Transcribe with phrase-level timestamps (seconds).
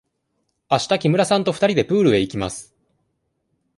[0.67, 2.73] あした木村さんと二人でプールへ行きます。